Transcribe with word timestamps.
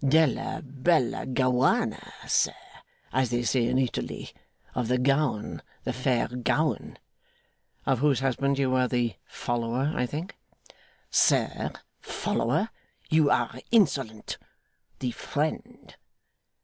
'Della 0.03 0.63
bella 0.65 1.27
Gowana, 1.27 2.11
sir, 2.27 2.55
as 3.13 3.29
they 3.29 3.43
say 3.43 3.67
in 3.67 3.77
Italy. 3.77 4.31
Of 4.73 4.87
the 4.87 4.97
Gowan, 4.97 5.61
the 5.83 5.93
fair 5.93 6.27
Gowan.' 6.27 6.97
'Of 7.85 7.99
whose 7.99 8.19
husband 8.21 8.57
you 8.57 8.71
were 8.71 8.87
the 8.87 9.13
follower, 9.27 9.93
I 9.95 10.07
think?' 10.07 10.35
'Sir? 11.11 11.73
Follower? 11.99 12.69
You 13.11 13.29
are 13.29 13.59
insolent. 13.69 14.39
The 14.97 15.11
friend. 15.11 15.95